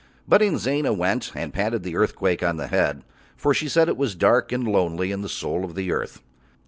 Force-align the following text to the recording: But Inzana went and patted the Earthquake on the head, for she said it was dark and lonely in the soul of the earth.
But 0.27 0.41
Inzana 0.41 0.93
went 0.97 1.31
and 1.35 1.53
patted 1.53 1.83
the 1.83 1.95
Earthquake 1.95 2.41
on 2.41 2.57
the 2.57 2.65
head, 2.65 3.03
for 3.37 3.53
she 3.53 3.69
said 3.69 3.87
it 3.87 3.97
was 3.97 4.15
dark 4.15 4.51
and 4.51 4.67
lonely 4.67 5.11
in 5.11 5.21
the 5.21 5.29
soul 5.29 5.63
of 5.63 5.75
the 5.75 5.91
earth. 5.91 6.23